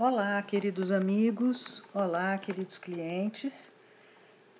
[0.00, 3.72] Olá, queridos amigos, olá, queridos clientes.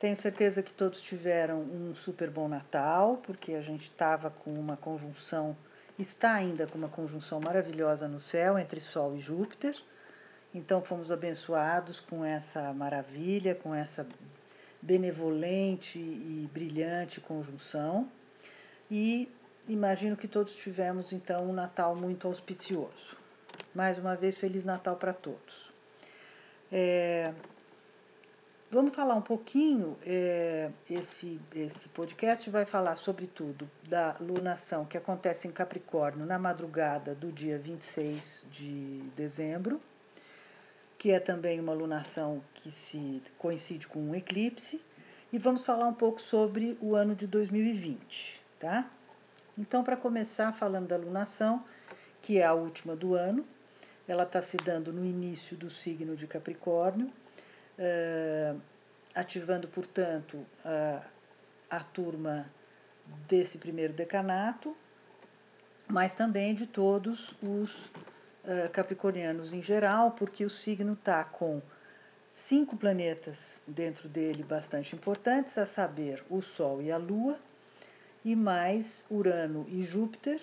[0.00, 4.76] Tenho certeza que todos tiveram um super bom Natal, porque a gente estava com uma
[4.76, 5.56] conjunção,
[5.96, 9.80] está ainda com uma conjunção maravilhosa no céu entre Sol e Júpiter.
[10.52, 14.04] Então fomos abençoados com essa maravilha, com essa
[14.82, 18.10] benevolente e brilhante conjunção.
[18.90, 19.30] E
[19.68, 23.17] imagino que todos tivemos então um Natal muito auspicioso.
[23.78, 25.70] Mais uma vez, Feliz Natal para todos.
[26.72, 27.32] É,
[28.72, 35.46] vamos falar um pouquinho, é, esse, esse podcast vai falar sobretudo da lunação que acontece
[35.46, 39.80] em Capricórnio na madrugada do dia 26 de dezembro,
[40.98, 44.82] que é também uma lunação que se coincide com um eclipse,
[45.32, 48.90] e vamos falar um pouco sobre o ano de 2020, tá?
[49.56, 51.64] Então, para começar falando da lunação,
[52.20, 53.46] que é a última do ano,
[54.08, 57.06] ela está se dando no início do signo de Capricórnio,
[57.78, 58.60] uh,
[59.14, 61.02] ativando, portanto, a,
[61.70, 62.50] a turma
[63.28, 64.74] desse primeiro decanato,
[65.86, 71.60] mas também de todos os uh, capricornianos em geral, porque o signo está com
[72.30, 77.38] cinco planetas dentro dele bastante importantes, a saber, o Sol e a Lua,
[78.24, 80.40] e mais Urano e Júpiter,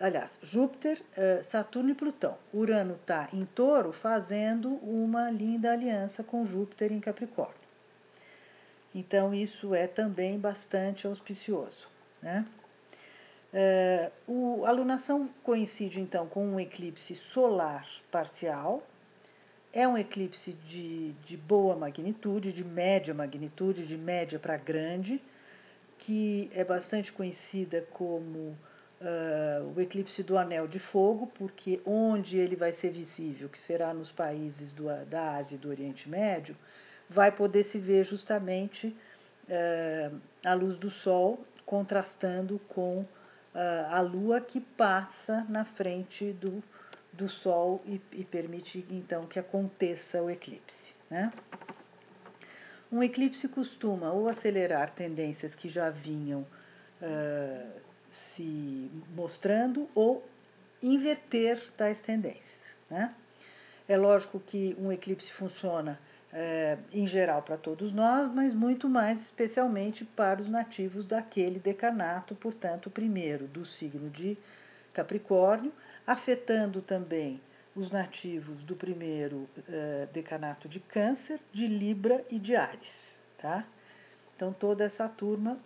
[0.00, 2.36] aliás, Júpiter, eh, Saturno e Plutão.
[2.52, 7.56] Urano está em touro fazendo uma linda aliança com Júpiter em Capricórnio.
[8.94, 11.88] Então, isso é também bastante auspicioso.
[12.22, 12.46] Né?
[13.52, 18.82] Eh, o, a lunação coincide então com um eclipse solar parcial.
[19.72, 25.20] É um eclipse de, de boa magnitude, de média magnitude, de média para grande,
[25.98, 28.56] que é bastante conhecida como
[29.00, 33.92] uh, o eclipse do Anel de Fogo, porque onde ele vai ser visível, que será
[33.94, 36.56] nos países do, da Ásia e do Oriente Médio,
[37.08, 38.94] vai poder se ver justamente
[39.48, 43.06] uh, a luz do Sol contrastando com uh,
[43.90, 46.62] a Lua que passa na frente do,
[47.12, 50.94] do Sol e, e permite então que aconteça o eclipse.
[51.10, 51.32] Né?
[52.90, 56.46] Um eclipse costuma ou acelerar tendências que já vinham
[57.02, 60.24] uh, se mostrando ou
[60.82, 62.76] inverter tais tendências.
[62.90, 63.14] Né?
[63.88, 65.98] É lógico que um eclipse funciona
[66.32, 72.34] é, em geral para todos nós, mas muito mais especialmente para os nativos daquele decanato,
[72.34, 74.36] portanto, primeiro do signo de
[74.92, 75.72] Capricórnio,
[76.06, 77.40] afetando também
[77.74, 83.18] os nativos do primeiro é, decanato de Câncer, de Libra e de Ares.
[83.38, 83.64] Tá?
[84.34, 85.58] Então, toda essa turma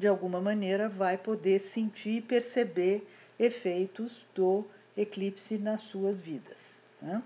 [0.00, 3.06] de alguma maneira, vai poder sentir e perceber
[3.38, 4.64] efeitos do
[4.96, 6.80] eclipse nas suas vidas.
[7.02, 7.22] Né?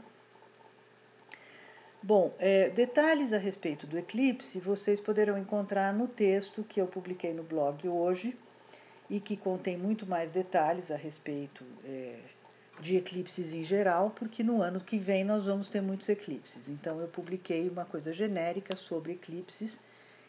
[2.02, 7.32] Bom, é, detalhes a respeito do eclipse vocês poderão encontrar no texto que eu publiquei
[7.32, 8.36] no blog hoje
[9.08, 12.18] e que contém muito mais detalhes a respeito é,
[12.80, 16.68] de eclipses em geral, porque no ano que vem nós vamos ter muitos eclipses.
[16.68, 19.78] Então eu publiquei uma coisa genérica sobre eclipses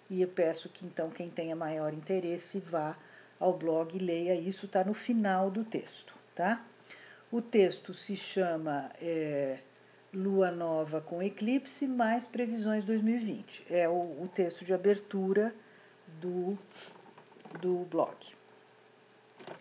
[0.10, 2.96] e eu peço que então quem tenha maior interesse vá
[3.40, 6.64] ao blog e leia isso, está no final do texto, tá?
[7.32, 9.60] O texto se chama é,
[10.14, 13.66] Lua Nova com Eclipse mais Previsões 2020.
[13.70, 15.54] É o, o texto de abertura
[16.22, 16.58] do,
[17.60, 18.16] do blog,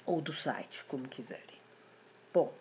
[0.06, 1.58] ou do site, como quiserem.
[2.32, 2.52] Bom,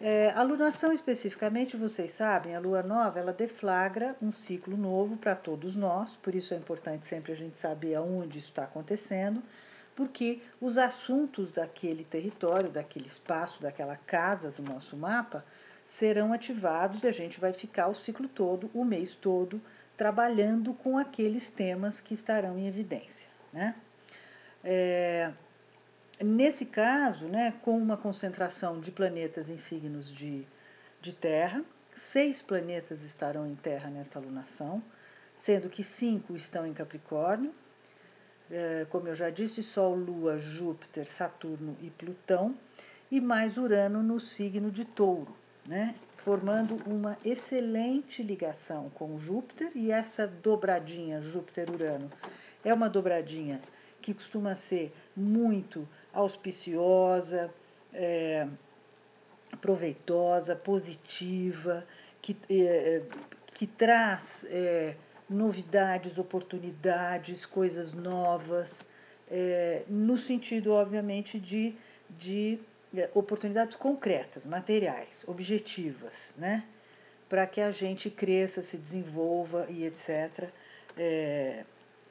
[0.00, 5.34] é, a lunação especificamente, vocês sabem, a lua nova, ela deflagra um ciclo novo para
[5.34, 9.42] todos nós, por isso é importante sempre a gente saber aonde isso está acontecendo,
[9.96, 15.44] porque os assuntos daquele território, daquele espaço, daquela casa do nosso mapa
[15.84, 19.60] serão ativados e a gente vai ficar o ciclo todo, o mês todo,
[19.96, 23.26] trabalhando com aqueles temas que estarão em evidência.
[23.52, 23.74] Né?
[24.62, 25.32] É,
[26.20, 30.44] Nesse caso, né, com uma concentração de planetas em signos de,
[31.00, 31.64] de Terra,
[31.94, 34.82] seis planetas estarão em Terra nesta lunação,
[35.36, 37.54] sendo que cinco estão em Capricórnio,
[38.50, 42.56] é, como eu já disse, Sol, Lua, Júpiter, Saturno e Plutão,
[43.10, 45.36] e mais Urano no signo de Touro,
[45.66, 52.10] né, formando uma excelente ligação com Júpiter, e essa dobradinha Júpiter-Urano
[52.64, 53.60] é uma dobradinha
[54.00, 57.50] que costuma ser muito auspiciosa,
[57.92, 58.46] é,
[59.60, 61.86] proveitosa, positiva,
[62.20, 63.02] que, é,
[63.54, 64.94] que traz é,
[65.28, 68.86] novidades, oportunidades, coisas novas,
[69.30, 71.74] é, no sentido, obviamente, de,
[72.10, 72.58] de
[72.96, 76.64] é, oportunidades concretas, materiais, objetivas, né?
[77.28, 80.48] para que a gente cresça, se desenvolva e etc.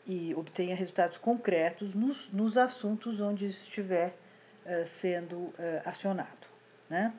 [0.08, 4.16] E obtenha resultados concretos nos, nos assuntos onde estiver
[4.66, 6.48] é, sendo é, acionado.
[6.90, 7.14] Né?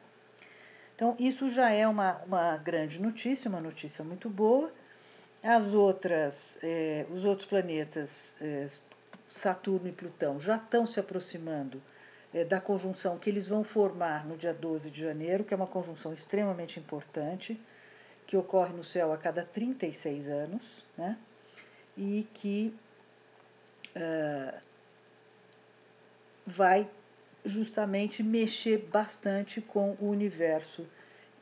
[0.95, 4.73] Então, isso já é uma, uma grande notícia, uma notícia muito boa.
[5.43, 8.67] As outras, é, os outros planetas, é,
[9.31, 11.81] Saturno e Plutão, já estão se aproximando
[12.35, 15.67] é, da conjunção que eles vão formar no dia 12 de janeiro, que é uma
[15.67, 17.61] conjunção extremamente importante,
[18.27, 21.17] que ocorre no céu a cada 36 anos, né?
[21.99, 22.73] E que
[23.97, 24.61] uh,
[26.47, 26.89] vai
[27.45, 30.87] justamente mexer bastante com o universo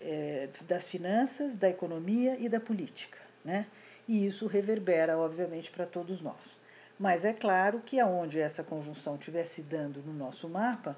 [0.00, 3.18] é, das finanças, da economia e da política.
[3.44, 3.66] Né?
[4.08, 6.60] E isso reverbera, obviamente, para todos nós.
[6.98, 10.96] Mas é claro que aonde essa conjunção estiver se dando no nosso mapa,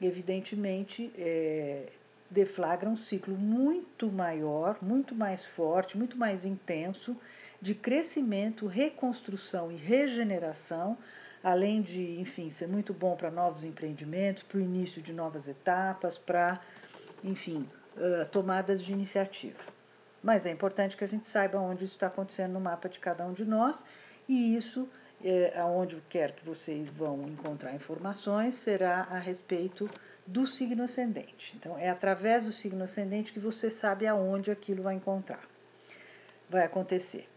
[0.00, 1.86] evidentemente é,
[2.30, 7.16] deflagra um ciclo muito maior, muito mais forte, muito mais intenso
[7.66, 10.96] de crescimento, reconstrução e regeneração
[11.42, 16.18] além de, enfim, ser muito bom para novos empreendimentos, para o início de novas etapas,
[16.18, 16.60] para,
[17.22, 19.60] enfim, uh, tomadas de iniciativa.
[20.22, 23.24] Mas é importante que a gente saiba onde isso está acontecendo no mapa de cada
[23.24, 23.84] um de nós,
[24.28, 24.88] e isso,
[25.24, 29.88] é, aonde quer que vocês vão encontrar informações, será a respeito
[30.26, 31.54] do signo ascendente.
[31.56, 35.44] Então, é através do signo ascendente que você sabe aonde aquilo vai encontrar,
[36.50, 37.28] vai acontecer.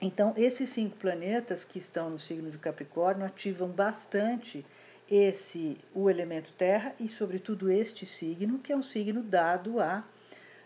[0.00, 4.64] Então, esses cinco planetas que estão no signo de Capricórnio ativam bastante
[5.10, 10.04] esse o elemento Terra e, sobretudo, este signo, que é um signo dado a,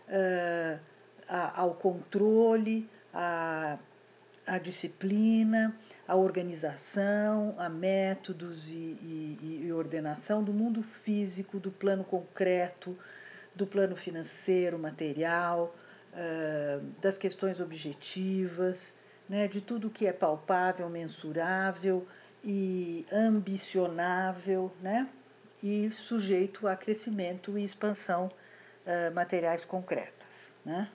[0.07, 0.79] uh,
[1.27, 3.79] a ao controle, a,
[4.45, 5.75] a disciplina,
[6.07, 12.95] a organização, a métodos e, e, e ordenação do mundo físico, do plano concreto,
[13.55, 15.75] do plano financeiro, material,
[16.13, 18.93] uh, das questões objetivas
[19.33, 22.05] né, de tudo que é palpável, mensurável
[22.43, 25.09] e ambicionável, né,
[25.63, 30.53] e sujeito a crescimento e expansão uh, materiais concretas.
[30.63, 30.87] Né.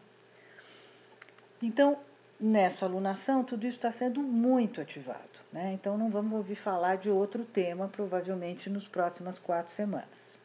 [1.61, 1.99] Então,
[2.39, 5.41] nessa alunação, tudo isso está sendo muito ativado.
[5.53, 5.73] Né?
[5.73, 10.39] Então, não vamos ouvir falar de outro tema, provavelmente, nas próximas quatro semanas.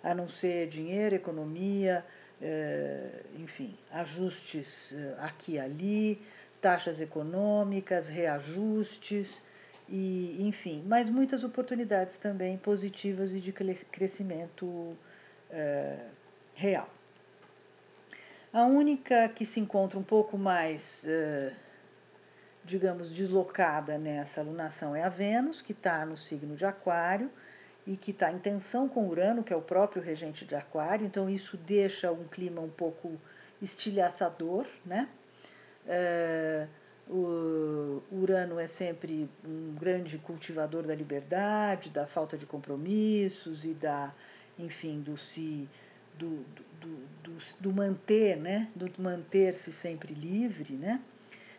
[0.00, 2.04] A não ser dinheiro, economia,
[2.40, 6.22] eh, enfim, ajustes eh, aqui e ali,
[6.66, 9.40] taxas econômicas, reajustes
[9.88, 14.96] e, enfim, mas muitas oportunidades também positivas e de crescimento
[15.48, 15.96] é,
[16.56, 16.90] real.
[18.52, 21.52] A única que se encontra um pouco mais, é,
[22.64, 27.30] digamos, deslocada nessa alunação é a Vênus, que está no signo de Aquário
[27.86, 31.30] e que está em tensão com Urano, que é o próprio regente de Aquário, então
[31.30, 33.12] isso deixa um clima um pouco
[33.62, 35.08] estilhaçador, né?
[37.08, 44.12] O Urano é sempre um grande cultivador da liberdade, da falta de compromissos e da,
[44.58, 45.68] enfim, do se
[46.18, 46.44] do,
[46.80, 48.70] do, do, do manter, né?
[48.74, 51.00] Do manter-se sempre livre, né?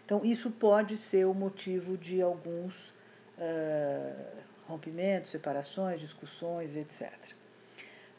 [0.06, 2.74] Então isso pode ser o motivo de alguns
[3.38, 4.26] uh,
[4.68, 7.12] rompimentos, separações, discussões, etc.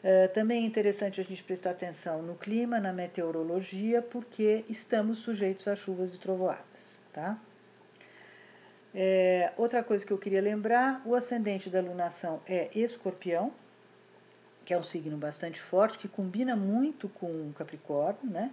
[0.01, 5.67] É, também é interessante a gente prestar atenção no clima, na meteorologia, porque estamos sujeitos
[5.67, 6.97] a chuvas e trovoadas.
[7.11, 7.37] Tá?
[8.95, 13.51] É, outra coisa que eu queria lembrar: o ascendente da lunação é escorpião,
[14.63, 18.51] que é um signo bastante forte, que combina muito com Capricórnio, né?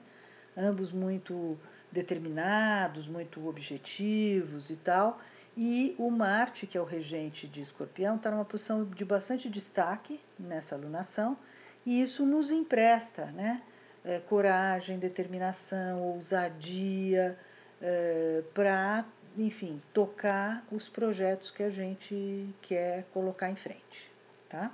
[0.56, 1.58] ambos muito
[1.92, 5.20] determinados, muito objetivos e tal.
[5.56, 10.20] E o Marte, que é o regente de Escorpião, está numa posição de bastante destaque
[10.38, 11.36] nessa alunação,
[11.84, 13.62] e isso nos empresta né,
[14.04, 17.38] é, coragem, determinação, ousadia
[17.80, 19.06] é, para,
[19.38, 24.10] enfim, tocar os projetos que a gente quer colocar em frente.
[24.50, 24.70] Tá?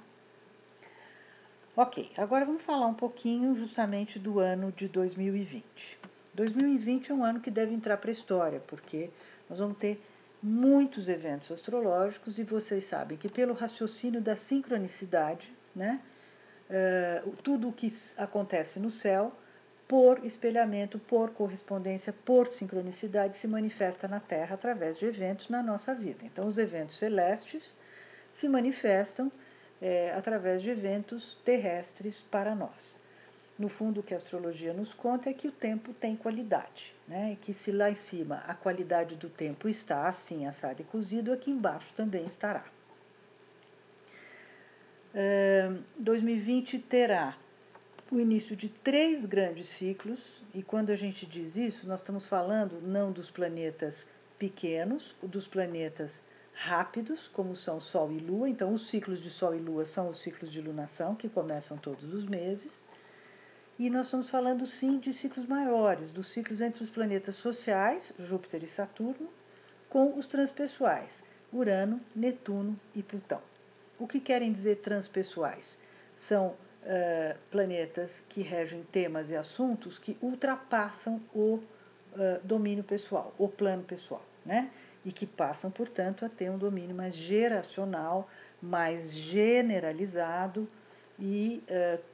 [1.77, 5.99] Ok, agora vamos falar um pouquinho justamente do ano de 2020.
[6.35, 9.11] 2020 é um ano que deve entrar para a história, porque
[9.49, 10.03] nós vamos ter
[10.43, 16.01] muitos eventos astrológicos e vocês sabem que pelo raciocínio da sincronicidade, né,
[16.69, 19.33] uh, tudo o que acontece no céu,
[19.87, 25.95] por espelhamento, por correspondência, por sincronicidade, se manifesta na Terra através de eventos na nossa
[25.95, 26.25] vida.
[26.25, 27.75] Então, os eventos celestes
[28.33, 29.31] se manifestam
[29.83, 32.99] é, através de eventos terrestres para nós.
[33.59, 37.37] No fundo, o que a astrologia nos conta é que o tempo tem qualidade, né?
[37.43, 41.51] Que se lá em cima a qualidade do tempo está assim, assado e cozido, aqui
[41.51, 42.65] embaixo também estará.
[45.99, 47.37] 2020 terá
[48.11, 52.81] o início de três grandes ciclos, e quando a gente diz isso, nós estamos falando
[52.81, 54.07] não dos planetas
[54.39, 58.49] pequenos, dos planetas rápidos, como são Sol e Lua.
[58.49, 62.13] Então, os ciclos de Sol e Lua são os ciclos de lunação, que começam todos
[62.13, 62.85] os meses.
[63.83, 68.63] E nós estamos falando, sim, de ciclos maiores, dos ciclos entre os planetas sociais, Júpiter
[68.63, 69.29] e Saturno,
[69.91, 71.21] com os transpessoais,
[71.53, 73.43] Urano, Netuno e Plutão.
[73.99, 75.77] O que querem dizer transpessoais?
[76.15, 81.65] São uh, planetas que regem temas e assuntos que ultrapassam o uh,
[82.45, 84.71] domínio pessoal, o plano pessoal, né?
[85.05, 88.31] E que passam, portanto, a ter um domínio mais geracional,
[88.63, 90.69] mais generalizado
[91.19, 92.12] e uh,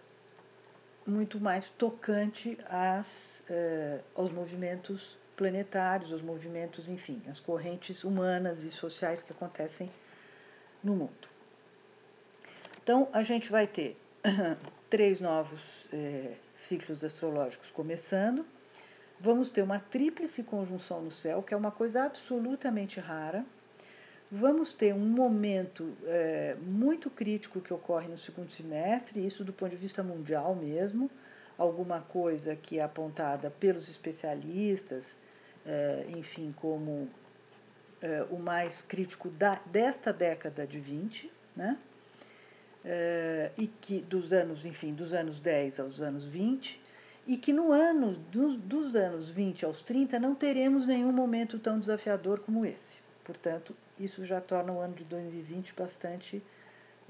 [1.08, 3.42] muito mais tocante às,
[4.14, 9.90] aos movimentos planetários, aos movimentos, enfim, as correntes humanas e sociais que acontecem
[10.82, 11.28] no mundo.
[12.82, 13.96] Então, a gente vai ter
[14.90, 18.44] três novos é, ciclos astrológicos começando.
[19.20, 23.44] Vamos ter uma tríplice conjunção no céu, que é uma coisa absolutamente rara.
[24.30, 29.70] Vamos ter um momento é, muito crítico que ocorre no segundo semestre, isso do ponto
[29.70, 31.11] de vista mundial mesmo,
[31.56, 35.16] alguma coisa que é apontada pelos especialistas,
[35.64, 37.08] é, enfim, como
[38.02, 41.78] é, o mais crítico da, desta década de 20, né?
[43.58, 46.80] e que dos anos, enfim, dos anos 10 aos anos 20,
[47.26, 51.78] e que no ano dos, dos anos 20 aos 30 não teremos nenhum momento tão
[51.78, 53.00] desafiador como esse.
[53.25, 56.43] Portanto, isso já torna o ano de 2020 bastante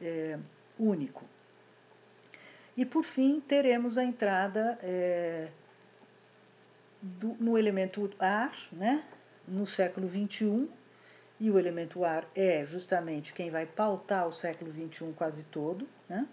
[0.01, 0.39] é,
[0.79, 1.25] único.
[2.77, 5.49] E por fim, teremos a entrada é,
[7.03, 9.05] do, no elemento ar, né,
[9.47, 10.69] no século XXI,
[11.41, 15.89] e o elemento ar é justamente quem vai pautar o século XXI quase todo.
[16.09, 16.27] Né?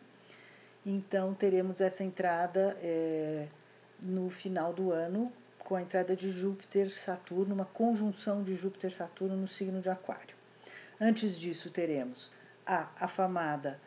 [0.85, 3.47] Então, teremos essa entrada é,
[3.99, 9.81] no final do ano, com a entrada de Júpiter-Saturno, uma conjunção de Júpiter-Saturno no signo
[9.81, 10.34] de Aquário.
[10.99, 12.31] Antes disso, teremos
[12.65, 13.79] a afamada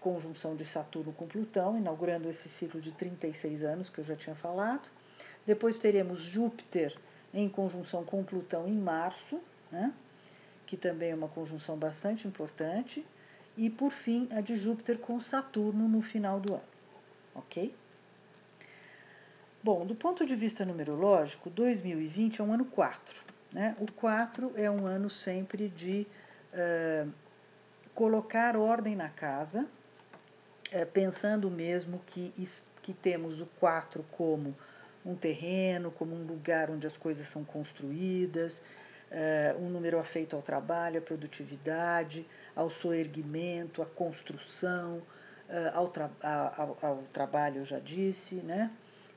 [0.00, 4.34] conjunção de Saturno com Plutão, inaugurando esse ciclo de 36 anos que eu já tinha
[4.34, 4.88] falado.
[5.46, 6.96] Depois teremos Júpiter
[7.32, 9.40] em conjunção com Plutão em março,
[9.70, 9.92] né?
[10.66, 13.04] que também é uma conjunção bastante importante,
[13.56, 16.62] e por fim a de Júpiter com Saturno no final do ano.
[17.34, 17.74] Ok?
[19.62, 23.20] Bom, do ponto de vista numerológico, 2020 é um ano 4.
[23.52, 23.76] Né?
[23.80, 26.06] O 4 é um ano sempre de
[27.94, 29.66] colocar ordem na casa,
[30.92, 32.32] pensando mesmo que,
[32.82, 34.54] que temos o 4 como
[35.04, 38.62] um terreno, como um lugar onde as coisas são construídas,
[39.58, 45.02] um número afeito ao trabalho, à produtividade, ao soerguimento, à construção,
[45.72, 48.70] ao, tra ao, ao, trabalho, eu já disse, né?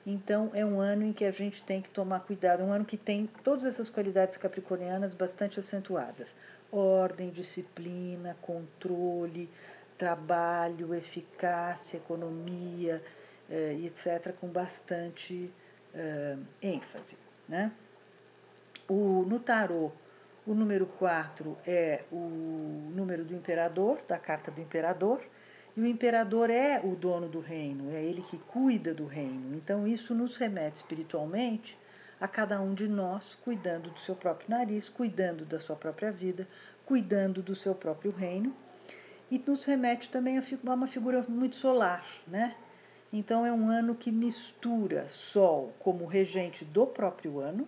[0.06, 2.86] Então, é um ano em que a gente tem que tomar cuidado, é um ano
[2.86, 6.36] que tem todas essas qualidades capricornianas bastante acentuadas:
[6.72, 9.50] ordem, disciplina, controle,
[9.98, 13.04] trabalho, eficácia, economia,
[13.50, 15.52] eh, etc., com bastante
[15.94, 17.18] eh, ênfase.
[17.48, 17.72] Né?
[18.88, 19.92] O, no tarô,
[20.46, 25.22] o número 4 é o número do imperador, da carta do imperador,
[25.76, 29.56] e o imperador é o dono do reino, é ele que cuida do reino.
[29.56, 31.78] Então, isso nos remete espiritualmente
[32.22, 36.48] a cada um de nós cuidando do seu próprio nariz, cuidando da sua própria vida,
[36.86, 38.56] cuidando do seu próprio reino.
[39.30, 42.56] E nos remete também a uma figura muito solar, né?
[43.12, 47.68] Então, é um ano que mistura Sol como regente do próprio ano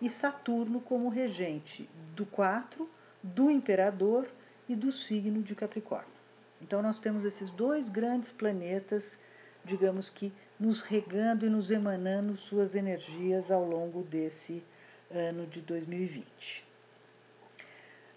[0.00, 2.88] e Saturno como regente do 4,
[3.22, 4.28] do imperador
[4.68, 6.16] e do signo de Capricórnio.
[6.60, 9.18] Então nós temos esses dois grandes planetas,
[9.64, 14.62] digamos que nos regando e nos emanando suas energias ao longo desse
[15.10, 16.64] ano de 2020.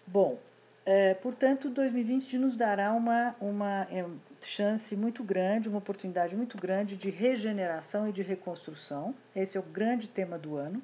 [0.07, 0.39] Bom,
[0.85, 4.05] é, portanto, 2020 nos dará uma, uma é,
[4.41, 9.13] chance muito grande, uma oportunidade muito grande de regeneração e de reconstrução.
[9.35, 10.81] Esse é o grande tema do ano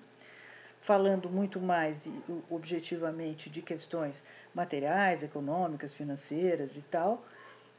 [0.85, 2.07] falando muito mais
[2.47, 7.25] objetivamente de questões materiais, econômicas, financeiras e tal,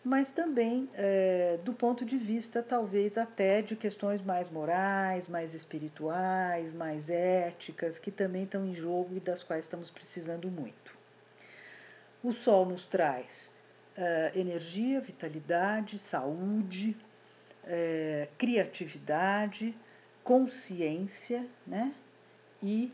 [0.06, 6.72] mas também é, do ponto de vista, talvez até de questões mais morais, mais espirituais,
[6.72, 10.96] mais éticas, que também estão em jogo e das quais estamos precisando muito.
[12.22, 13.50] O Sol nos traz
[13.96, 16.96] é, energia, vitalidade, saúde,
[17.64, 19.76] é, criatividade,
[20.22, 21.92] consciência, né?
[22.62, 22.92] e,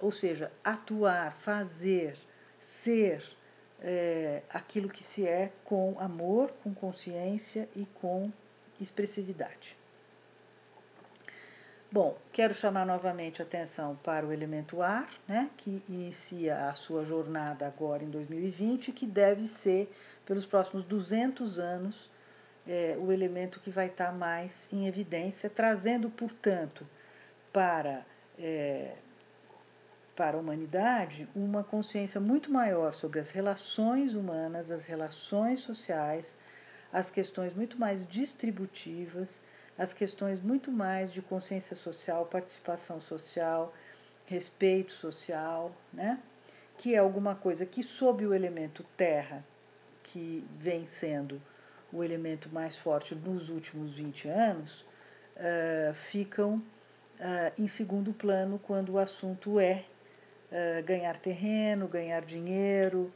[0.00, 2.16] ou seja, atuar, fazer,
[2.58, 3.22] ser
[3.84, 8.32] uh, aquilo que se é com amor, com consciência e com
[8.80, 9.76] expressividade.
[11.92, 17.04] Bom, quero chamar novamente a atenção para o elemento ar, né, que inicia a sua
[17.04, 19.88] jornada agora em 2020, que deve ser,
[20.26, 22.10] pelos próximos 200 anos,
[22.66, 26.84] é, o elemento que vai estar mais em evidência, trazendo, portanto,
[27.52, 28.04] para,
[28.40, 28.94] é,
[30.16, 36.34] para a humanidade uma consciência muito maior sobre as relações humanas, as relações sociais,
[36.92, 39.40] as questões muito mais distributivas
[39.76, 43.74] as questões muito mais de consciência social, participação social,
[44.26, 46.20] respeito social, né?
[46.78, 49.44] que é alguma coisa que, sob o elemento terra,
[50.02, 51.40] que vem sendo
[51.92, 54.84] o elemento mais forte nos últimos 20 anos,
[55.36, 59.84] uh, ficam uh, em segundo plano quando o assunto é
[60.84, 63.12] ganhar terreno, ganhar dinheiro,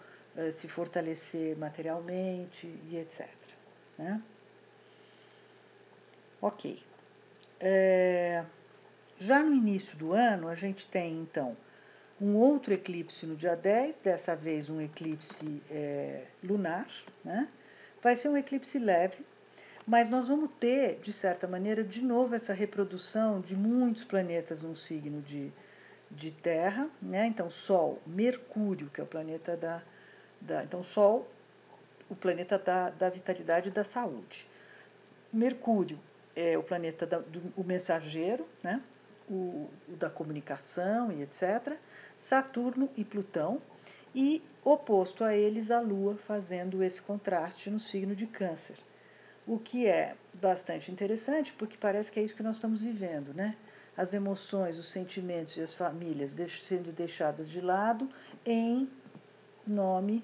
[0.53, 3.29] se fortalecer materialmente e etc.
[3.99, 4.23] Né?
[6.41, 6.83] Ok.
[7.61, 8.45] É,
[9.19, 11.57] já no início do ano, a gente tem então
[12.21, 16.87] um outro eclipse no dia 10, dessa vez um eclipse é, lunar,
[17.25, 17.49] né?
[18.03, 19.25] Vai ser um eclipse leve,
[19.87, 24.77] mas nós vamos ter, de certa maneira, de novo essa reprodução de muitos planetas num
[24.77, 25.53] signo de,
[26.11, 27.27] de Terra, né?
[27.27, 29.83] Então, Sol, Mercúrio, que é o planeta da.
[30.41, 31.29] da então, Sol,
[32.09, 34.49] o planeta da, da vitalidade e da saúde.
[35.33, 35.99] Mercúrio,
[36.35, 38.81] é o planeta da, do o mensageiro, né?
[39.29, 41.77] O, o, da comunicação e etc.
[42.17, 43.61] Saturno e Plutão,
[44.15, 48.77] e oposto a eles a Lua, fazendo esse contraste no signo de Câncer.
[49.47, 53.57] O que é bastante interessante, porque parece que é isso que nós estamos vivendo, né?
[53.99, 56.31] As emoções, os sentimentos e as famílias
[56.63, 58.09] sendo deixadas de lado
[58.47, 58.89] em
[59.67, 60.23] nome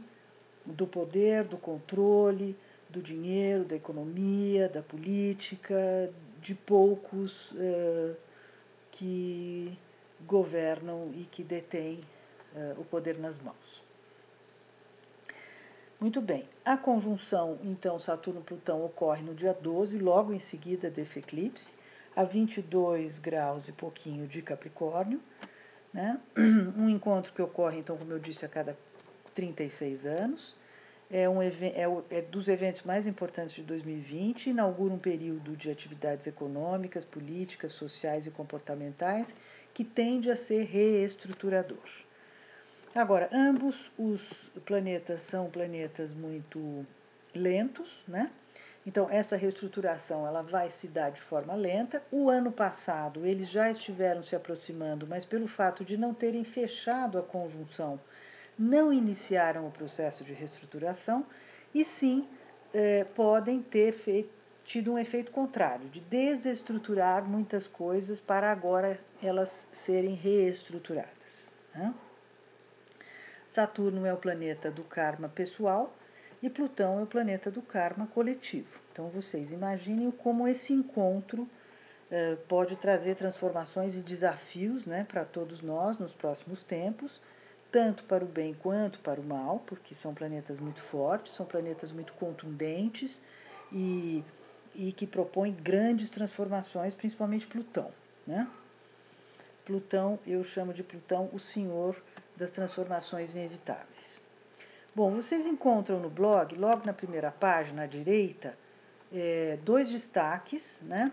[0.64, 2.56] do poder, do controle,
[2.88, 6.08] do dinheiro, da economia, da política,
[6.40, 8.16] de poucos uh,
[8.92, 9.76] que
[10.24, 12.00] governam e que detêm
[12.54, 13.82] uh, o poder nas mãos.
[15.98, 21.74] Muito bem, a conjunção, então, Saturno-Plutão ocorre no dia 12, logo em seguida desse eclipse,
[22.14, 25.20] a 22 graus e pouquinho de Capricórnio,
[25.92, 26.20] né?
[26.76, 28.76] um encontro que ocorre, então, como eu disse, a cada
[29.34, 30.54] 36 anos
[31.10, 31.52] é, um, é,
[32.10, 38.26] é dos eventos mais importantes de 2020, inaugura um período de atividades econômicas, políticas, sociais
[38.26, 39.34] e comportamentais
[39.72, 41.78] que tende a ser reestruturador.
[42.94, 46.86] Agora, ambos os planetas são planetas muito
[47.34, 48.30] lentos, né?
[48.86, 52.02] Então, essa reestruturação ela vai se dar de forma lenta.
[52.10, 57.18] O ano passado, eles já estiveram se aproximando, mas pelo fato de não terem fechado
[57.18, 57.98] a conjunção
[58.58, 61.26] não iniciaram o processo de reestruturação
[61.74, 62.28] e sim
[62.72, 64.30] eh, podem ter feito,
[64.64, 71.50] tido um efeito contrário, de desestruturar muitas coisas para agora elas serem reestruturadas.
[71.74, 71.92] Né?
[73.46, 75.92] Saturno é o planeta do karma pessoal
[76.44, 78.78] e Plutão é o planeta do karma coletivo.
[78.92, 81.48] Então vocês imaginem como esse encontro
[82.10, 87.20] eh, pode trazer transformações e desafios né, para todos nós nos próximos tempos
[87.74, 91.90] tanto para o bem quanto para o mal, porque são planetas muito fortes, são planetas
[91.90, 93.20] muito contundentes
[93.72, 94.22] e,
[94.76, 97.90] e que propõem grandes transformações, principalmente Plutão.
[98.24, 98.48] Né?
[99.64, 102.00] Plutão, eu chamo de Plutão o senhor
[102.36, 104.23] das transformações inevitáveis.
[104.96, 108.56] Bom, vocês encontram no blog, logo na primeira página à direita,
[109.12, 111.10] é, dois destaques, né?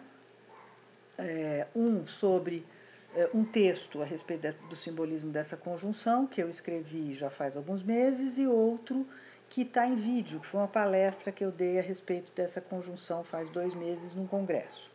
[1.18, 2.64] É, um sobre
[3.16, 7.82] é, um texto a respeito do simbolismo dessa conjunção, que eu escrevi já faz alguns
[7.82, 9.04] meses, e outro
[9.50, 13.24] que está em vídeo, que foi uma palestra que eu dei a respeito dessa conjunção
[13.24, 14.92] faz dois meses num congresso.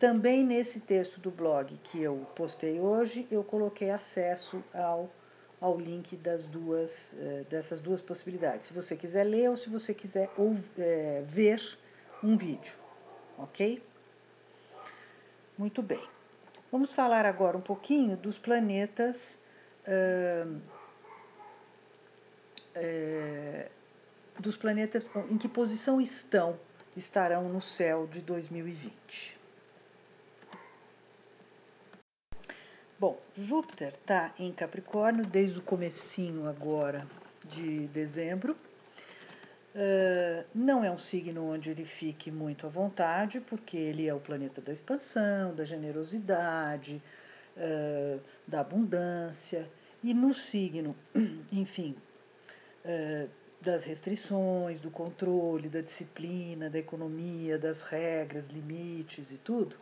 [0.00, 5.08] Também nesse texto do blog que eu postei hoje, eu coloquei acesso ao,
[5.62, 9.94] ao link das duas, é, dessas duas possibilidades, se você quiser ler ou se você
[9.94, 11.78] quiser ou, é, ver
[12.22, 12.74] um vídeo,
[13.38, 13.80] ok?
[15.56, 16.02] Muito bem.
[16.70, 19.38] Vamos falar agora um pouquinho dos planetas.
[22.74, 23.68] É,
[24.38, 26.58] dos planetas em que posição estão,
[26.96, 29.41] estarão no céu de 2020.
[33.02, 37.04] Bom, Júpiter está em Capricórnio desde o comecinho agora
[37.44, 38.56] de dezembro.
[39.74, 44.20] Uh, não é um signo onde ele fique muito à vontade, porque ele é o
[44.20, 47.02] planeta da expansão, da generosidade,
[47.56, 49.68] uh, da abundância,
[50.00, 50.94] e no signo,
[51.50, 51.96] enfim,
[52.84, 53.28] uh,
[53.60, 59.74] das restrições, do controle, da disciplina, da economia, das regras, limites e tudo,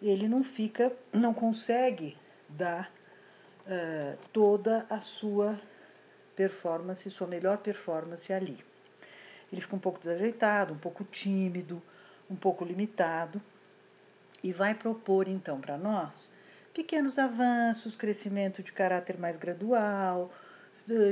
[0.00, 2.16] ele não fica, não consegue
[2.48, 2.90] dar
[3.66, 5.60] uh, toda a sua
[6.36, 8.58] performance, sua melhor performance ali.
[9.52, 11.82] Ele fica um pouco desajeitado, um pouco tímido,
[12.28, 13.40] um pouco limitado
[14.42, 16.28] e vai propor então para nós
[16.74, 20.32] pequenos avanços, crescimento de caráter mais gradual,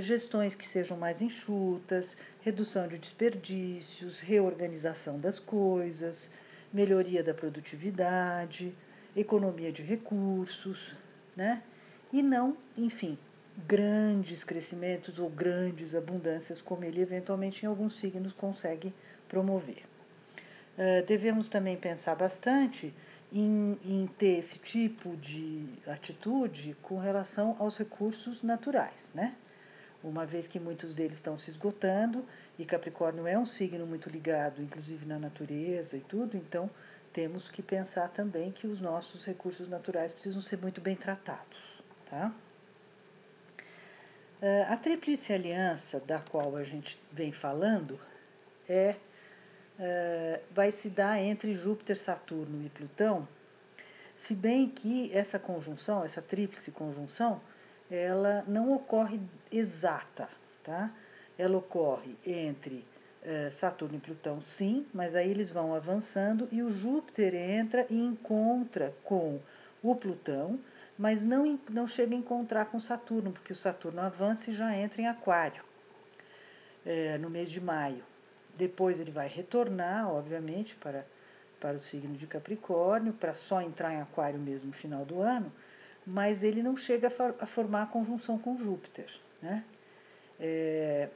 [0.00, 6.28] gestões que sejam mais enxutas, redução de desperdícios, reorganização das coisas,
[6.72, 8.74] melhoria da produtividade,
[9.16, 10.96] economia de recursos,
[11.36, 11.62] né?
[12.12, 13.16] E não, enfim,
[13.66, 18.92] grandes crescimentos ou grandes abundâncias, como ele eventualmente em alguns signos consegue
[19.28, 19.82] promover.
[20.76, 22.94] Uh, devemos também pensar bastante
[23.32, 29.34] em, em, ter esse tipo de atitude com relação aos recursos naturais, né?
[30.02, 32.24] Uma vez que muitos deles estão se esgotando
[32.58, 36.68] e Capricórnio é um signo muito ligado, inclusive na natureza e tudo, então
[37.12, 42.32] temos que pensar também que os nossos recursos naturais precisam ser muito bem tratados, tá?
[44.68, 48.00] A Tríplice Aliança, da qual a gente vem falando,
[48.68, 48.96] é
[49.78, 53.26] eh, vai se dar entre Júpiter, Saturno e Plutão,
[54.14, 57.40] se bem que essa conjunção, essa tríplice conjunção,
[57.90, 59.20] ela não ocorre
[59.50, 60.28] exata,
[60.62, 60.94] tá?
[61.38, 62.84] Ela ocorre entre
[63.50, 68.92] Saturno e Plutão, sim, mas aí eles vão avançando e o Júpiter entra e encontra
[69.04, 69.40] com
[69.82, 70.58] o Plutão,
[70.98, 75.02] mas não, não chega a encontrar com Saturno, porque o Saturno avança e já entra
[75.02, 75.62] em Aquário
[76.84, 78.02] é, no mês de maio.
[78.56, 81.06] Depois ele vai retornar, obviamente, para,
[81.60, 85.50] para o signo de Capricórnio, para só entrar em Aquário mesmo no final do ano,
[86.06, 89.10] mas ele não chega a, a formar a conjunção com Júpiter.
[89.40, 89.64] Né?
[90.38, 91.08] É,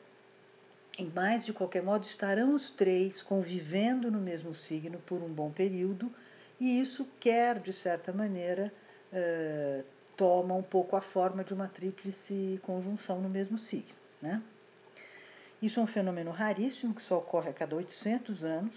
[1.05, 6.11] mas, de qualquer modo, estarão os três convivendo no mesmo signo por um bom período,
[6.59, 8.73] e isso quer, de certa maneira,
[9.13, 9.85] uh,
[10.17, 13.95] toma um pouco a forma de uma tríplice conjunção no mesmo signo.
[14.23, 14.43] Né?
[15.61, 18.75] Isso é um fenômeno raríssimo que só ocorre a cada 800 anos,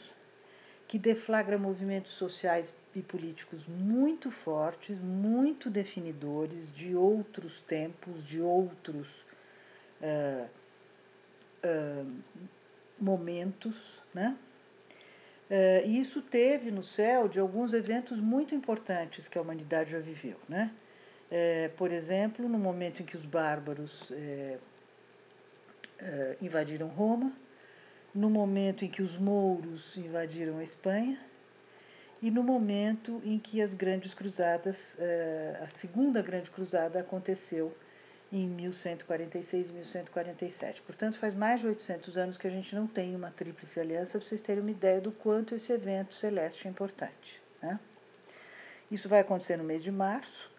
[0.87, 9.07] que deflagra movimentos sociais e políticos muito fortes, muito definidores de outros tempos, de outros
[10.01, 10.49] uh,
[11.63, 12.11] uh,
[12.99, 13.75] momentos,
[14.13, 14.37] né?
[15.49, 19.99] Uh, e isso teve no céu de alguns eventos muito importantes que a humanidade já
[19.99, 20.71] viveu, né?
[21.77, 24.59] por exemplo, no momento em que os bárbaros uh,
[26.41, 27.31] invadiram Roma,
[28.15, 31.19] no momento em que os mouros invadiram a Espanha
[32.21, 37.73] e no momento em que as grandes cruzadas, uh, a segunda grande cruzada aconteceu
[38.31, 40.81] em 1146 e 1147.
[40.83, 44.27] Portanto, faz mais de 800 anos que a gente não tem uma tríplice aliança, para
[44.27, 47.41] vocês terem uma ideia do quanto esse evento celeste é importante.
[47.61, 47.79] Né?
[48.91, 50.51] Isso vai acontecer no mês de março,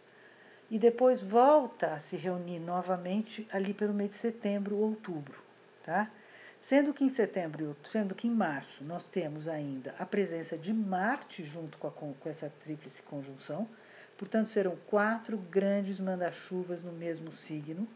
[0.71, 5.43] e depois volta a se reunir novamente ali pelo mês de setembro ou outubro,
[5.85, 6.09] tá?
[6.57, 11.43] Sendo que em setembro, sendo que em março nós temos ainda a presença de Marte
[11.43, 13.67] junto com, a, com essa tríplice conjunção,
[14.21, 17.89] portanto serão quatro grandes manda-chuvas no mesmo signo.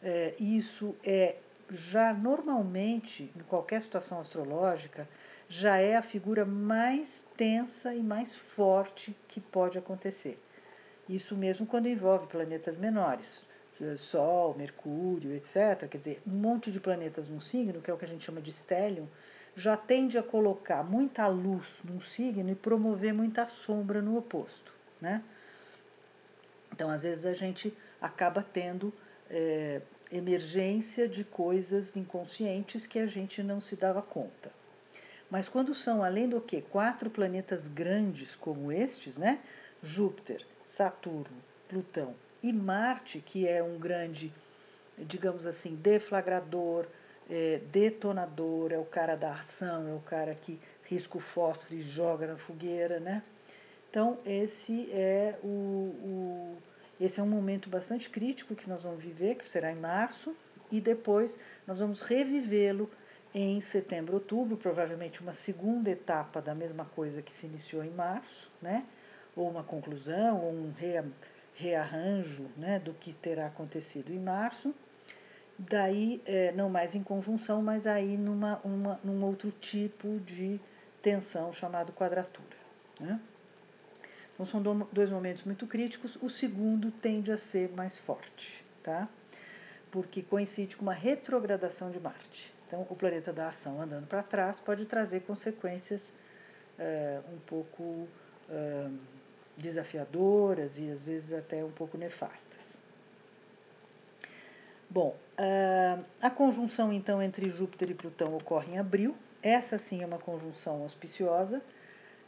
[0.00, 1.34] É, isso é
[1.72, 5.08] já normalmente, em qualquer situação astrológica,
[5.48, 10.40] já é a figura mais tensa e mais forte que pode acontecer.
[11.08, 13.44] Isso mesmo quando envolve planetas menores,
[13.98, 15.88] Sol, Mercúrio, etc.
[15.90, 18.40] Quer dizer, um monte de planetas num signo, que é o que a gente chama
[18.40, 19.08] de stellium,
[19.56, 24.73] já tende a colocar muita luz num signo e promover muita sombra no oposto,
[25.04, 25.22] né?
[26.72, 28.92] Então, às vezes, a gente acaba tendo
[29.30, 34.50] é, emergência de coisas inconscientes que a gente não se dava conta.
[35.30, 39.40] Mas quando são, além do que, quatro planetas grandes como estes, né?
[39.82, 41.36] Júpiter, Saturno,
[41.68, 44.32] Plutão e Marte, que é um grande,
[44.98, 46.86] digamos assim, deflagrador,
[47.28, 51.82] é, detonador, é o cara da ação, é o cara que risca o fósforo e
[51.82, 53.22] joga na fogueira, né?
[53.94, 56.56] Então, esse é, o, o,
[57.00, 60.34] esse é um momento bastante crítico que nós vamos viver, que será em março,
[60.68, 62.90] e depois nós vamos revivê-lo
[63.32, 68.50] em setembro, outubro, provavelmente uma segunda etapa da mesma coisa que se iniciou em março,
[68.60, 68.84] né?
[69.36, 70.72] ou uma conclusão, ou um
[71.54, 74.74] rearranjo né, do que terá acontecido em março.
[75.56, 80.60] Daí, é, não mais em conjunção, mas aí numa, uma, num outro tipo de
[81.00, 82.56] tensão chamado quadratura.
[82.98, 83.20] Né?
[84.34, 84.60] Então, são
[84.92, 86.18] dois momentos muito críticos.
[86.20, 89.08] O segundo tende a ser mais forte, tá?
[89.94, 92.52] porque coincide com uma retrogradação de Marte.
[92.66, 96.12] Então, o planeta da ação andando para trás pode trazer consequências
[96.76, 98.08] é, um pouco
[99.56, 102.76] desafiadoras e às vezes até um pouco nefastas.
[104.90, 109.16] Bom, ah, a conjunção então entre Júpiter e Plutão ocorre em abril.
[109.40, 111.62] Essa sim é uma conjunção auspiciosa,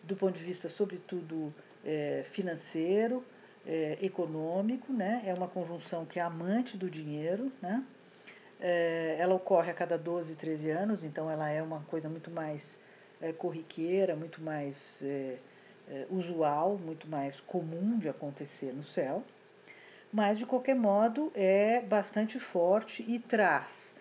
[0.07, 1.53] do ponto de vista, sobretudo,
[1.85, 3.25] é, financeiro,
[3.66, 5.23] é, econômico, né?
[5.27, 7.85] É uma conjunção que é amante do dinheiro, né?
[8.61, 12.79] É, ela ocorre a cada 12, 13 anos, então ela é uma coisa muito mais
[13.21, 15.37] é, corriqueira, muito mais é,
[15.90, 19.23] é, usual, muito mais comum de acontecer no céu.
[20.12, 23.95] Mas, de qualquer modo, é bastante forte e traz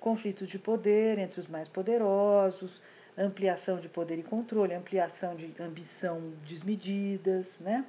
[0.00, 2.80] conflitos de poder entre os mais poderosos,
[3.20, 7.84] ampliação de poder e controle, ampliação de ambição desmedidas, né?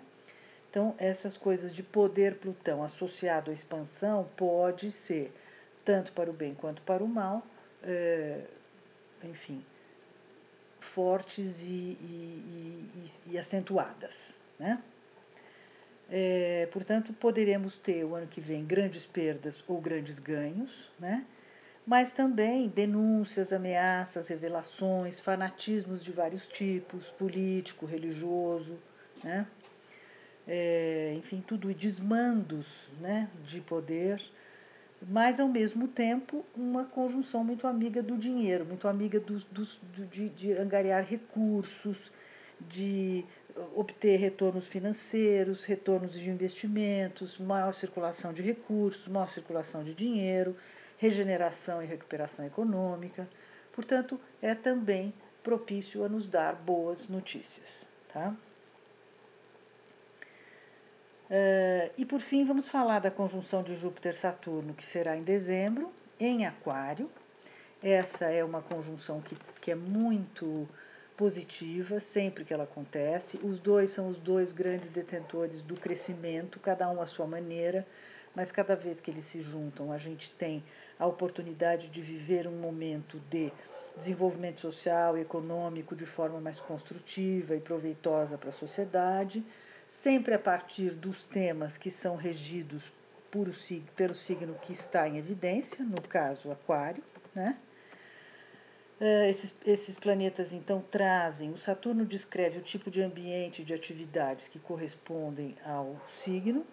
[0.69, 5.33] Então, essas coisas de poder Plutão associado à expansão pode ser
[5.83, 7.45] tanto para o bem quanto para o mal,
[7.83, 8.41] é,
[9.23, 9.63] enfim,
[10.79, 12.89] fortes e, e,
[13.27, 14.39] e, e acentuadas.
[14.57, 14.81] Né?
[16.09, 21.25] É, portanto, poderemos ter o ano que vem grandes perdas ou grandes ganhos, né?
[21.91, 28.77] Mas também denúncias, ameaças, revelações, fanatismos de vários tipos, político, religioso,
[29.21, 29.45] né?
[30.47, 32.65] é, enfim, tudo, desmandos
[33.01, 34.23] né, de poder,
[35.01, 39.45] mas ao mesmo tempo uma conjunção muito amiga do dinheiro, muito amiga dos,
[40.09, 42.09] de, de angariar recursos,
[42.69, 43.25] de
[43.75, 50.55] obter retornos financeiros, retornos de investimentos, maior circulação de recursos, maior circulação de dinheiro,
[51.01, 53.27] regeneração e recuperação econômica.
[53.73, 55.11] Portanto, é também
[55.41, 57.87] propício a nos dar boas notícias.
[58.13, 58.35] Tá?
[61.27, 66.45] Uh, e por fim, vamos falar da conjunção de Júpiter-Saturno, que será em dezembro, em
[66.45, 67.09] Aquário.
[67.81, 70.69] Essa é uma conjunção que, que é muito
[71.17, 73.39] positiva sempre que ela acontece.
[73.41, 77.87] Os dois são os dois grandes detentores do crescimento, cada um à sua maneira,
[78.35, 80.63] mas cada vez que eles se juntam, a gente tem
[81.01, 83.51] a oportunidade de viver um momento de
[83.97, 89.43] desenvolvimento social e econômico de forma mais construtiva e proveitosa para a sociedade
[89.87, 92.83] sempre a partir dos temas que são regidos
[93.31, 97.57] por o, pelo signo que está em evidência, no caso Aquário, né?
[98.99, 104.47] Eh, esses, esses planetas então trazem, o Saturno descreve o tipo de ambiente de atividades
[104.47, 106.63] que correspondem ao signo,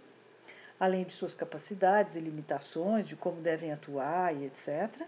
[0.79, 5.03] além de suas capacidades e limitações, de como devem atuar e etc.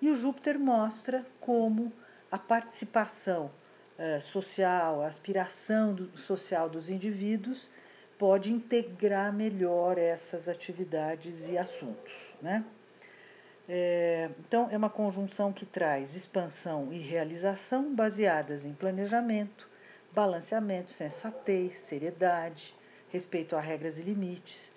[0.00, 1.92] E o Júpiter mostra como
[2.30, 3.50] a participação
[3.98, 7.68] eh, social, a aspiração social dos indivíduos
[8.18, 12.36] pode integrar melhor essas atividades e assuntos.
[12.42, 12.64] Né?
[13.68, 19.68] É, então, é uma conjunção que traz expansão e realização baseadas em planejamento,
[20.12, 22.74] balanceamento, sensatez, seriedade,
[23.10, 24.70] respeito a regras e limites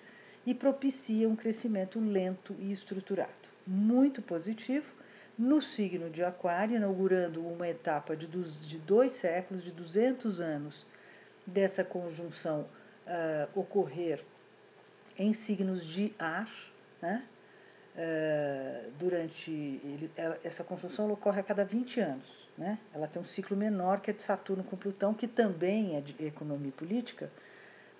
[0.46, 3.32] e propicia um crescimento lento e estruturado.
[3.66, 4.86] Muito positivo
[5.38, 8.28] no signo de Aquário, inaugurando uma etapa de,
[8.80, 10.86] dois séculos, de 200 anos
[11.46, 12.68] dessa conjunção
[13.08, 14.24] uh, ocorrer
[15.18, 16.50] em signos de ar,
[17.02, 17.24] né?
[17.94, 22.80] Uh, durante ele, é, essa conjunção ocorre a cada 20 anos, né?
[22.94, 26.16] Ela tem um ciclo menor que é de Saturno com Plutão, que também é de
[26.26, 27.30] economia e política,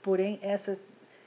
[0.02, 0.80] porém essa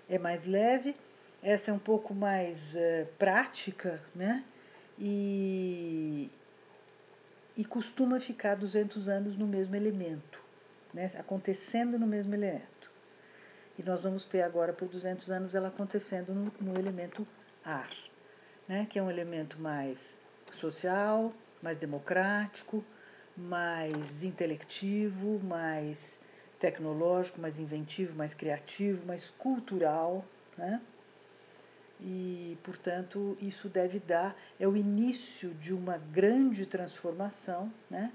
[0.08, 0.96] é mais leve,
[1.44, 4.42] essa é um pouco mais uh, prática, né?
[4.98, 6.30] e,
[7.54, 10.40] e costuma ficar 200 anos no mesmo elemento,
[10.92, 11.10] né?
[11.18, 12.90] acontecendo no mesmo elemento.
[13.78, 17.26] E nós vamos ter agora por 200 anos ela acontecendo no, no elemento
[17.62, 17.90] ar,
[18.66, 18.86] né?
[18.88, 20.16] que é um elemento mais
[20.50, 21.30] social,
[21.60, 22.82] mais democrático,
[23.36, 26.18] mais intelectivo, mais
[26.58, 30.24] tecnológico, mais inventivo, mais criativo, mais cultural,
[30.56, 30.80] né?
[32.00, 38.12] E, portanto, isso deve dar, é o início de uma grande transformação né,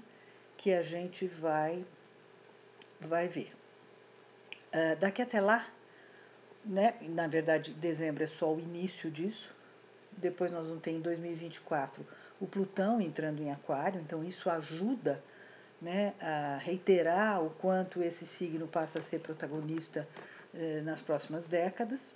[0.56, 1.84] que a gente vai,
[3.00, 3.52] vai ver.
[4.72, 5.66] Uh, daqui até lá,
[6.64, 9.52] né, na verdade, dezembro é só o início disso,
[10.16, 12.06] depois nós vamos ter em 2024
[12.40, 15.22] o Plutão entrando em Aquário, então isso ajuda
[15.80, 20.06] né, a reiterar o quanto esse signo passa a ser protagonista
[20.54, 22.14] eh, nas próximas décadas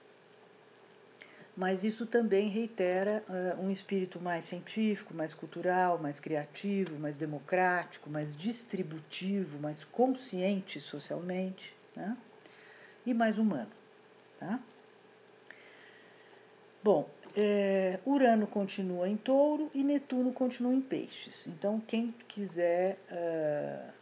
[1.57, 8.11] mas isso também reitera uh, um espírito mais científico, mais cultural, mais criativo, mais democrático,
[8.11, 12.17] mais distributivo, mais consciente socialmente né?
[13.07, 13.71] e mais humano.
[14.40, 14.59] Tá?
[16.83, 21.47] Bom, é, Urano continua em touro e Netuno continua em peixes.
[21.47, 23.93] Então, quem quiser uh,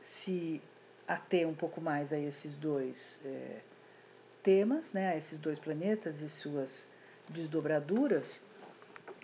[0.00, 0.62] se
[1.06, 3.60] ater um pouco mais a esses dois é,
[4.44, 6.86] temas, né, a esses dois planetas e suas
[7.28, 8.40] desdobraduras,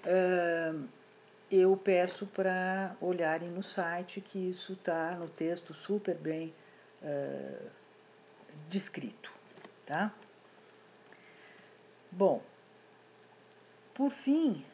[0.03, 0.89] uh,
[1.53, 6.55] eu peço para olharem no site que isso está no texto super bem
[7.03, 7.71] uh,
[8.69, 9.31] descrito,
[9.85, 10.11] tá?
[12.11, 12.43] Bom,
[13.93, 14.65] por fim,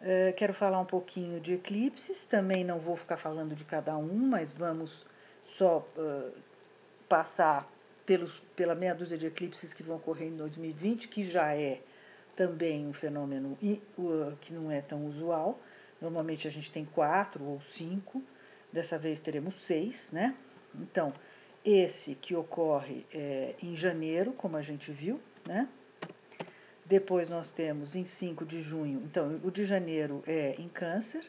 [0.00, 4.16] uh, quero falar um pouquinho de eclipses, também não vou ficar falando de cada um,
[4.16, 5.06] mas vamos
[5.44, 5.86] só
[7.08, 7.68] passar
[8.06, 11.80] pelos, pela meia dúzia de eclipses que vão ocorrer em 2020, que já é
[12.34, 13.58] também um fenômeno
[14.40, 15.60] que não é tão usual.
[16.00, 18.22] Normalmente a gente tem quatro ou cinco,
[18.72, 20.34] dessa vez teremos seis, né?
[20.74, 21.12] Então,
[21.64, 25.68] esse que ocorre é, em janeiro, como a gente viu, né?
[26.84, 31.24] Depois nós temos em 5 de junho, então o de janeiro é em Câncer,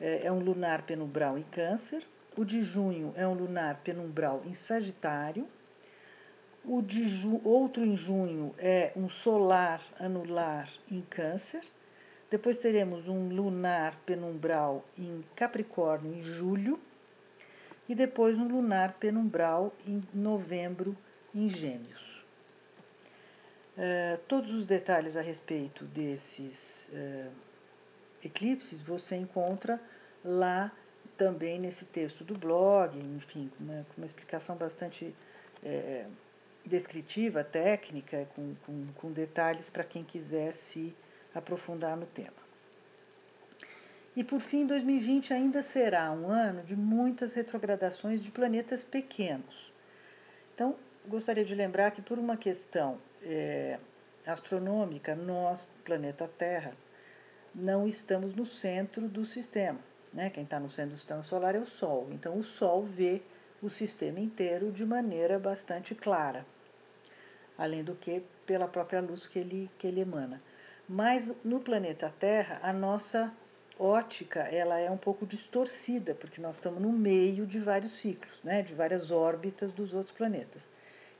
[0.00, 2.02] é, é um lunar penumbral em Câncer.
[2.36, 5.46] O de junho é um lunar penumbral em Sagitário.
[6.64, 6.84] O
[7.48, 11.62] outro em junho é um solar anular em Câncer.
[12.30, 16.78] Depois teremos um lunar penumbral em Capricórnio em julho.
[17.88, 20.96] E depois um lunar penumbral em novembro
[21.34, 22.24] em Gêmeos.
[23.76, 27.30] Uh, todos os detalhes a respeito desses uh,
[28.22, 29.80] eclipses você encontra
[30.24, 30.70] lá
[31.16, 35.14] também nesse texto do blog, enfim, com uma, uma explicação bastante.
[35.62, 36.06] É,
[36.64, 40.94] descritiva, técnica, com, com, com detalhes para quem quiser se
[41.34, 42.40] aprofundar no tema.
[44.16, 49.72] E por fim, 2020 ainda será um ano de muitas retrogradações de planetas pequenos.
[50.54, 53.78] Então, gostaria de lembrar que, por uma questão é,
[54.26, 56.72] astronômica, nós, planeta Terra,
[57.54, 59.78] não estamos no centro do sistema.
[60.12, 60.28] Né?
[60.30, 62.08] Quem está no centro do sistema solar é o Sol.
[62.10, 63.22] Então, o Sol vê
[63.62, 66.46] o sistema inteiro de maneira bastante clara,
[67.58, 70.42] além do que pela própria luz que ele, que ele emana.
[70.88, 73.32] Mas no planeta Terra, a nossa
[73.78, 78.62] ótica ela é um pouco distorcida, porque nós estamos no meio de vários ciclos, né,
[78.62, 80.68] de várias órbitas dos outros planetas.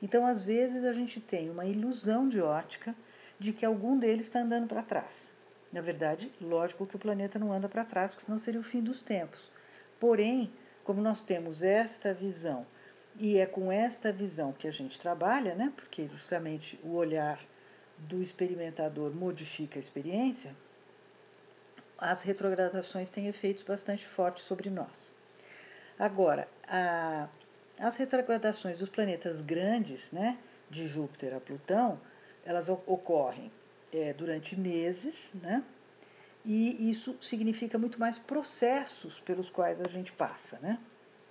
[0.02, 2.94] Então, às vezes, a gente tem uma ilusão de ótica
[3.38, 5.32] de que algum deles está andando para trás.
[5.72, 8.82] Na verdade, lógico que o planeta não anda para trás, porque senão seria o fim
[8.82, 9.50] dos tempos.
[9.98, 10.50] Porém,
[10.90, 12.66] como nós temos esta visão,
[13.14, 15.72] e é com esta visão que a gente trabalha, né?
[15.76, 17.40] porque justamente o olhar
[17.96, 20.52] do experimentador modifica a experiência,
[21.96, 25.14] as retrogradações têm efeitos bastante fortes sobre nós.
[25.96, 27.28] Agora, a,
[27.78, 32.00] as retrogradações dos planetas grandes, né, de Júpiter a Plutão,
[32.44, 33.52] elas ocorrem
[33.92, 35.62] é, durante meses, né,
[36.44, 40.78] e isso significa muito mais processos pelos quais a gente passa, né?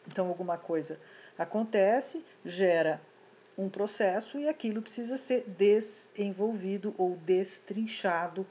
[0.08, 1.00] Então alguma coisa
[1.38, 3.02] acontece, gera
[3.58, 8.46] um processo e aquilo precisa ser desenvolvido ou destrinchado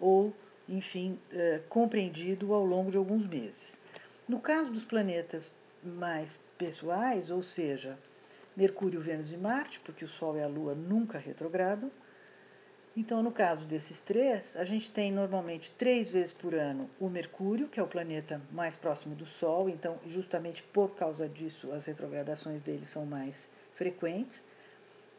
[0.00, 0.32] ou,
[0.68, 3.78] enfim, é, compreendido ao longo de alguns meses.
[4.26, 7.98] No caso dos planetas mais pessoais, ou seja,
[8.56, 11.90] Mercúrio, Vênus e Marte, porque o Sol e a Lua nunca retrogradam,
[12.96, 17.66] então, no caso desses três, a gente tem normalmente três vezes por ano o Mercúrio,
[17.66, 22.62] que é o planeta mais próximo do Sol, então, justamente por causa disso, as retrogradações
[22.62, 24.44] dele são mais frequentes.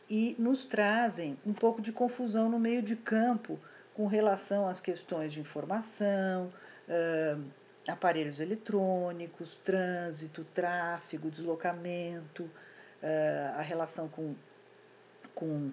[0.10, 3.60] E nos trazem um pouco de confusão no meio de campo
[3.94, 6.52] com relação às questões de informação,
[7.88, 12.50] aparelhos eletrônicos, trânsito, tráfego, deslocamento,
[13.58, 14.36] a relação com,
[15.34, 15.72] com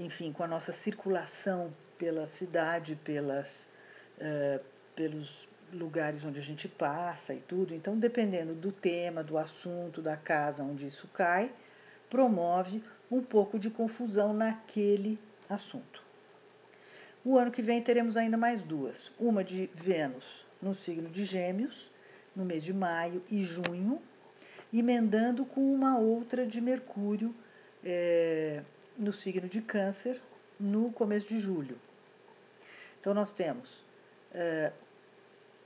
[0.00, 3.68] enfim, com a nossa circulação pela cidade, pelas,
[4.94, 7.74] pelos lugares onde a gente passa e tudo.
[7.74, 11.50] Então, dependendo do tema, do assunto, da casa onde isso cai,
[12.10, 16.02] promove um pouco de confusão naquele assunto.
[17.24, 21.90] O ano que vem teremos ainda mais duas: uma de Vênus no signo de Gêmeos,
[22.34, 24.00] no mês de maio e junho,
[24.72, 27.34] emendando com uma outra de Mercúrio.
[27.84, 28.62] É,
[28.96, 30.20] no signo de Câncer
[30.58, 31.78] no começo de julho.
[33.00, 33.68] Então, nós temos
[34.32, 34.72] uh,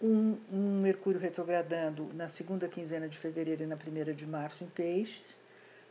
[0.00, 4.68] um, um, Mercúrio retrogradando na segunda quinzena de fevereiro e na primeira de março em
[4.68, 5.40] Peixes,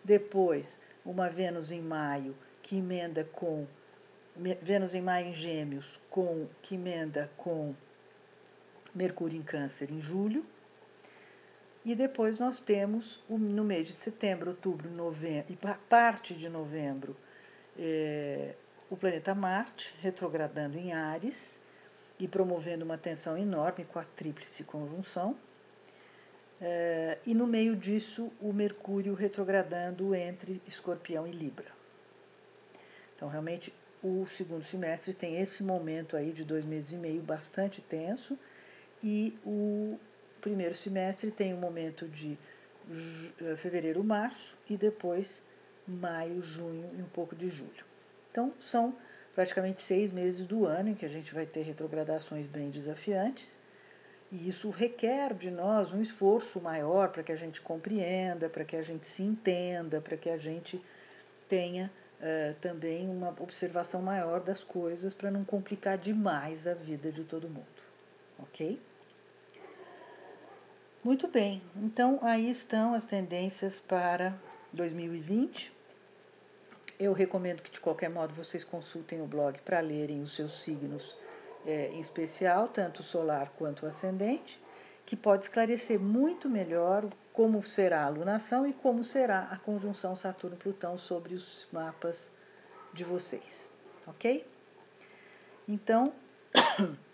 [0.03, 3.67] depois uma Vênus em maio que emenda com
[4.61, 7.73] Vênus em maio em Gêmeos, com que emenda com
[8.93, 10.45] Mercúrio em Câncer em julho.
[11.85, 15.57] E depois nós temos no mês de setembro, outubro, novembro e
[15.87, 17.15] parte de novembro
[17.77, 18.55] é,
[18.89, 21.61] o planeta Marte retrogradando em Ares
[22.19, 25.35] e promovendo uma tensão enorme com a tríplice conjunção.
[26.61, 31.67] Uh, e no meio disso, o Mercúrio retrogradando entre Escorpião e Libra.
[33.13, 37.81] Então, realmente, o segundo semestre tem esse momento aí de dois meses e meio bastante
[37.81, 38.39] tenso,
[39.03, 39.99] e o
[40.45, 42.37] primeiro semestre tem um momento de
[43.41, 45.41] eh, fevereiro, março, e depois
[45.87, 47.83] maio, junho e um pouco de julho.
[48.29, 48.95] Então, são
[49.33, 53.57] praticamente seis meses do ano em que a gente vai ter retrogradações bem desafiantes
[54.31, 58.75] e isso requer de nós um esforço maior para que a gente compreenda, para que
[58.75, 60.79] a gente se entenda, para que a gente
[61.49, 67.23] tenha uh, também uma observação maior das coisas para não complicar demais a vida de
[67.23, 67.83] todo mundo.
[68.37, 68.79] Ok?
[71.05, 74.33] Muito bem, então aí estão as tendências para
[74.73, 75.71] 2020.
[76.99, 81.15] Eu recomendo que, de qualquer modo, vocês consultem o blog para lerem os seus signos
[81.63, 84.59] é, em especial, tanto o solar quanto o ascendente,
[85.05, 90.97] que pode esclarecer muito melhor como será a alunação e como será a conjunção Saturno-Plutão
[90.97, 92.31] sobre os mapas
[92.95, 93.71] de vocês,
[94.07, 94.43] ok?
[95.67, 96.11] Então,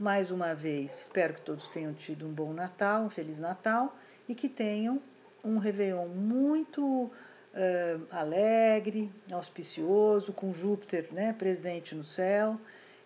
[0.00, 3.94] mais uma vez, espero que todos tenham tido um bom Natal, um Feliz Natal
[4.26, 4.98] e que tenham
[5.44, 12.58] um Réveillon muito uh, alegre, auspicioso, com Júpiter né, presente no céu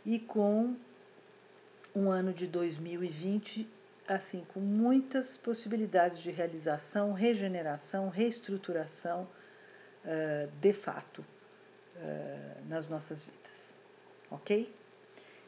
[0.06, 0.76] e com
[1.96, 3.68] um ano de 2020
[4.06, 9.26] assim com muitas possibilidades de realização, regeneração, reestruturação
[10.04, 11.24] uh, de fato
[11.96, 13.74] uh, nas nossas vidas.
[14.30, 14.72] Ok?